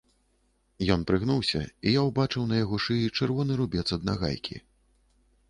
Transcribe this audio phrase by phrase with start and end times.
[0.95, 4.55] Ён прыгнуўся, і я ўбачыў на яго шыі чырвоны рубец ад нагайкі.